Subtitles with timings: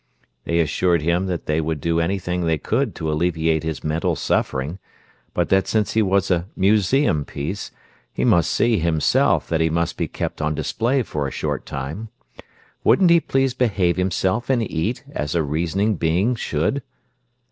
[0.45, 4.79] They assured him that they would do anything they could to alleviate his mental suffering,
[5.35, 7.69] but that since he was a museum piece
[8.11, 12.09] he must see, himself, that he must be kept on display for a short time.
[12.83, 16.81] Wouldn't he please behave himself and eat, as a reasoning being should?